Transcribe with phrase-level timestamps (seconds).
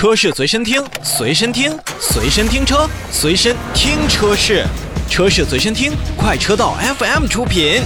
[0.00, 4.64] 车市随身听，随身听，随身听车，随身听车市，
[5.10, 7.82] 车市随身听，快车道 FM 出品。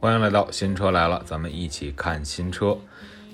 [0.00, 2.78] 欢迎来到新车来了，咱们一起看新车。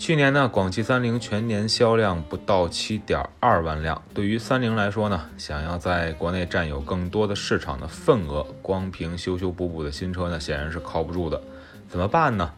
[0.01, 4.01] 去年呢，广汽三菱全年销量不到七点二万辆。
[4.15, 11.39] 对于三菱来说呢，想要在国内占有更多的市场的份额，光凭修修补补的新车呢，显然是靠不住的。
[11.87, 12.51] 怎么办呢？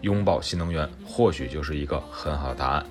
[0.00, 2.84] 拥抱新能源，或许就是一个很好的答案。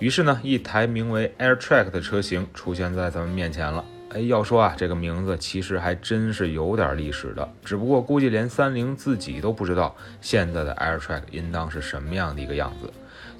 [0.00, 3.84] 于是呢，一台名为 AirTrack 的车型出现在咱们面前了。
[4.10, 12.92] 哎，要说啊，这个名字其实还真是有点历史的，只不过估计连三菱自己都不知道现在的 AirTrack 应当是什么样的一个样子，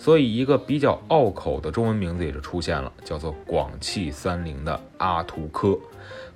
[0.04, 5.78] 所以一个比较拗口的中文名字也就出现了，叫做广汽三菱的阿图科。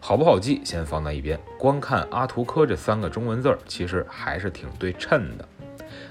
[0.01, 5.47] 好不好记，先放在一边，光看阿图科这三个中文字儿，其实还是挺对称的。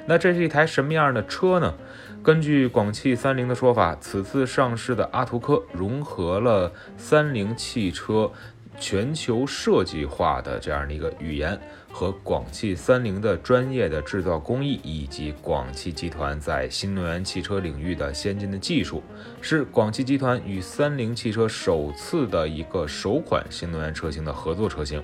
[0.05, 1.73] 那这是一台什么样的车呢？
[2.21, 8.31] 根据广汽三菱的说法，此次上市的阿图科融合了三菱汽车
[8.79, 11.59] 全球设计化的这样的一个语言，
[11.91, 19.01] 和广汽三菱的专业的制造工艺，以及广汽集团在新能源汽车领域的先进的技术，
[19.41, 25.03] 是广汽集团与三菱汽车首次的一个首款新能源车型的合作车型。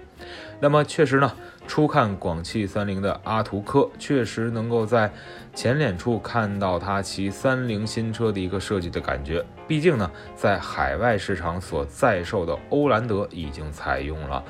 [0.60, 1.34] 那么确实呢，
[1.68, 5.12] 初看广汽三菱的阿图科，确实能够在
[5.54, 9.44] 前脸处看到它骑三菱新车的一个设计的感觉。
[9.68, 14.44] 毕竟呢，在海外市场所在售的欧蓝德已经采用了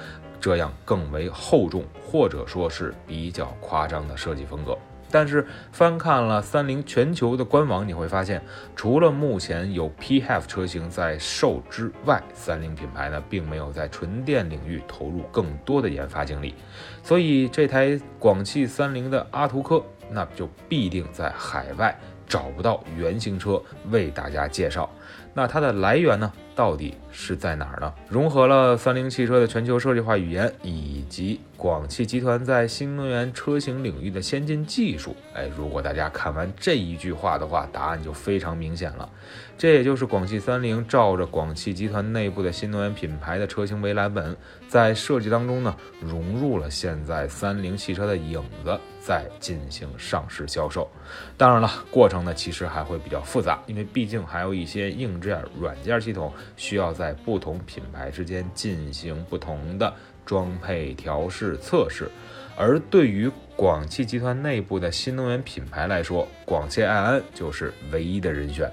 [0.43, 4.77] 这样更为厚重，或者说是比较夸张的设计风格。
[5.09, 8.43] 但是翻看了三菱全球的官网，你会发现，
[8.75, 16.53] 除了目前有 PHEV 车型在售之外，三菱品牌呢并没有在纯电领域投入更多的研发精力，
[17.01, 24.89] 所以这台广汽三菱的阿图科，那就必定在海外找不到原型车为大家介绍。
[25.33, 27.93] 那它的来源呢，到底是在哪儿呢？
[28.09, 35.15] 融合了三菱汽车的全球设计化语言，以及广汽集团在新能源车型领域的先进技术。
[35.33, 39.09] 哎，如果大家看完这一句话的话，答案就非常明显了。
[39.57, 44.35] 这也就是广汽三菱照着广汽集团内部的新能源品牌的车型为蓝本，
[44.67, 50.89] 在设计当中呢，融入了现在三菱汽车的影子，在进行上市销售。
[51.37, 59.93] 当然了，过程呢其实还会比较复杂，因为毕竟还有一些硬件、软件系统需要在不同品牌之间进行不同的
[60.25, 62.09] 装配调试测试。
[62.55, 68.71] 而对于广汽集团内部的新能源品牌来说，广汽埃安就是唯一的人选。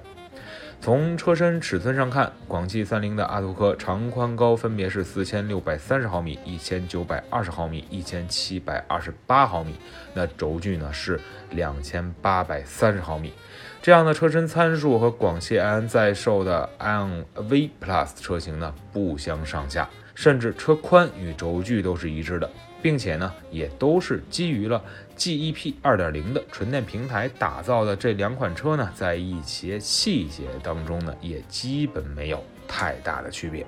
[0.83, 9.75] 从车身尺寸上看，广汽三菱的阿图科长宽高分别是四千六百三十毫米、一千九百二十毫米、一千七百二十八毫米，
[10.15, 11.21] 那轴距呢是
[11.51, 13.35] 两千八百三十毫米。
[13.83, 22.51] 这样的车身参数和广汽埃安在售的 iON V Plus 车型呢不相上下，甚至车宽与轴距都是一致的。
[22.83, 24.83] 并且呢，也都是基于了
[25.15, 33.67] GEP 2.0的纯电平台打造的这两款车呢，在一些细节当中呢，也基本没有太大的区别。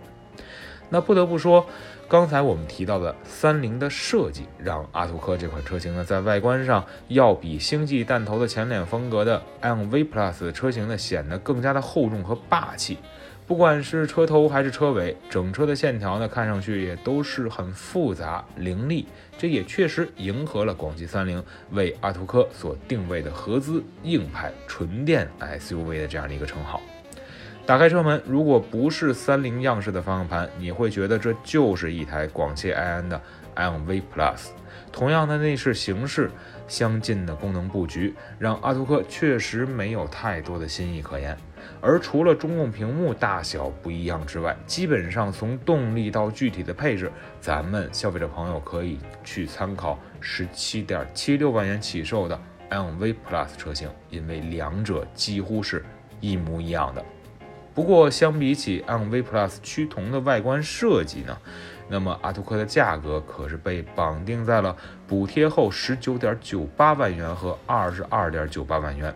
[0.92, 1.64] 那不得不说，
[2.06, 12.98] 刚才我们提到的三菱的设计，让阿图科这款车型呢，在外观上要比星际弹头的前脸风格的 M V Plus 车型呢，显得更加的厚重和霸气。
[13.46, 19.06] 不管是车头还是车尾，整车的线条呢，看上去也都是很复杂凌厉。
[19.38, 26.80] 这也确实迎合了广汽三菱为阿图科所定位的合资硬派纯电 SUV 的这样的一个称号。
[27.64, 33.20] 打开车门，如果不是三菱样式的方向盘，你会觉得这就是一台广汽埃安的
[33.54, 34.48] MV Plus。
[34.90, 36.28] 同样的内饰形式，
[36.66, 41.38] 相近的功能布局，让阿图克确实没有太多的新意可言。
[41.80, 47.10] 而除了中控屏幕大小不一样之外，基本上从动力到具体的配置，
[47.40, 52.38] 咱们消费者朋友可以去参考十七点七六万元起售的
[52.70, 55.84] MV Plus 车型，因为两者几乎是
[56.20, 57.02] 一模一样的。
[57.74, 61.36] 不过，相比起昂 V Plus 趋同的外观设计呢，
[61.88, 64.76] 那么阿图克的价格可是被绑定在了
[65.06, 69.14] 补贴后十九点九八万元和二十二点九八万元。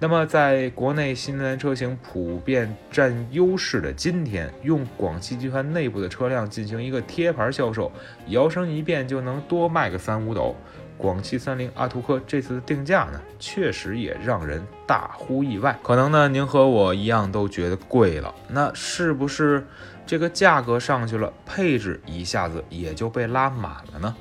[0.00, 7.90] 那么，在国内新能源车型普遍占优势的今天，用广汽集团内部的车辆进行一个贴牌销售，
[8.26, 10.54] 摇身一变就能多卖个三五斗。
[10.96, 15.78] 广汽三菱阿图科这次的定价呢，确实也让人大呼意外。
[15.82, 18.34] 可能呢，您和我一样都觉得贵了。
[18.48, 19.66] 那是不是
[20.06, 24.14] 这个价格上去了，配置一下子也就被拉满了呢？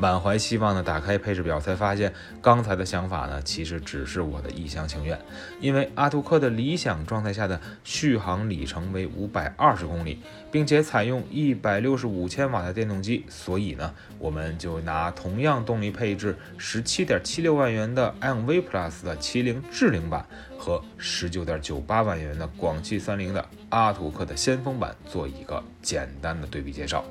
[0.00, 2.10] 满怀希望的打开配置表，才发现
[2.40, 5.18] 刚才的想法呢，其实只是我的一厢情愿。
[5.60, 10.18] 因为阿图克的理想状态下的续航里程为五百二十公里，
[10.50, 20.24] 并且采用一百六十五千瓦的电动机，所以呢，我们就拿同样动力配置十七点七六万元的 M V Plus 的麒麟智领版
[20.56, 27.04] 和十九点九八万元的广汽三菱的阿图克的先锋版做一个简单的对比介绍。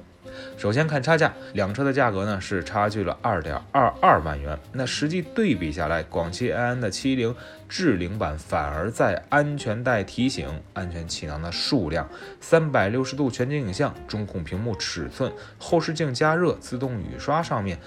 [0.57, 4.57] 首先看差价，两车的价格呢是差距了二点二二万元。
[4.73, 7.35] 那实际对比下来，广汽埃安的七零
[7.67, 12.09] 智领版反而在安全带提醒、安全气囊的数量、
[12.39, 17.79] 三百六十度全景影像、中控屏幕尺寸、后视镜加热、自动雨刷上面。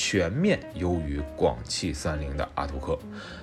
[0.00, 2.96] 全面优于广汽三菱的阿图克，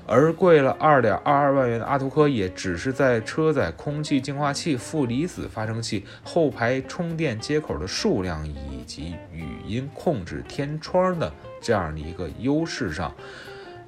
[0.08, 11.30] 而贵了二点二二万元的阿图克，也只是在车载空气净化器、负离子发生器、后排充电接口的数量以及语音控制天窗的
[11.62, 13.14] 这样的一个优势上，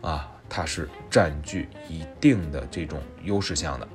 [0.02, 3.88] 啊，它是占据一定的这种优势项的。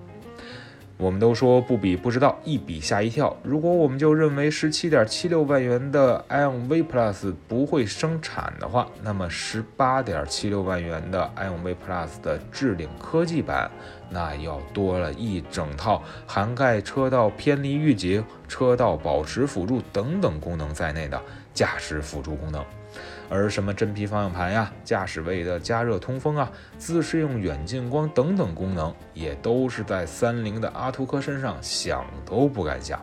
[1.02, 3.36] 我们都说不比不知道，一比吓一跳。
[3.42, 13.68] 如果我们就认为十七点七六万元的 iON V Plus 不会生产的话，那么十八点七六万元的 iON V Plus 的智领科技版，
[14.10, 21.20] 那要多了一整套涵盖车道偏离预警、车道保持辅助等等功能在内的
[21.52, 22.64] 驾驶辅助功能。
[23.32, 33.00] 而什么真皮方向盘呀、驾驶位的加热通风啊、自适应远近光等等功能，也都是在三菱的阿图克身上想都不敢想。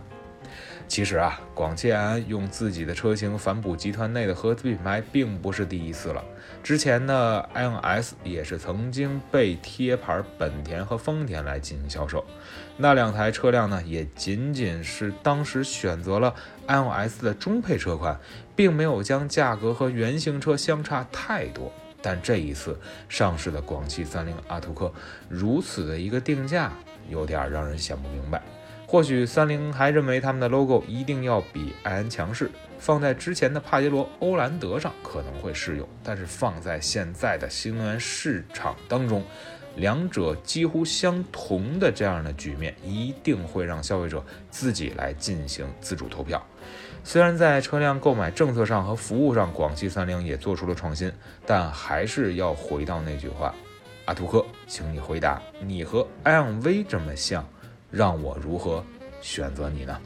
[0.89, 6.25] 其实啊，广汽埃安用自己的车型反哺集团内的合资品牌，并不是第一次了。
[6.63, 12.25] 之前的 iOS 也是曾经被贴牌本田和丰田来进行销售，
[12.75, 16.33] 那两台车辆呢，也仅仅是当时选择了
[16.67, 18.19] iOS 的中配车款，
[18.55, 21.71] 并没有将价格和原型车相差太多。
[22.01, 24.91] 但这一次上市的广汽三菱阿图克
[25.29, 26.73] 如此的一个定价，
[27.07, 28.41] 有点让人想不明白。
[28.89, 32.49] 或许三菱还认为他们的 logo 一定要比埃安强势，
[32.79, 39.23] 放在之前的帕杰罗、欧蓝德上可能会适用，但是放在现在的新能源市场当中，
[39.75, 46.43] 两者几乎相同的这样的局面，一定会让消费者自己来进行自主投票。
[47.03, 51.13] 虽然在车辆购买政策上和服务上，广汽三菱也做出了创新，
[51.45, 53.53] 但还是要回到那句话：
[54.05, 57.47] 阿图克，请你回答，你和 i o n V 这么像？
[57.91, 58.83] 让我如何
[59.21, 59.99] 选择你呢？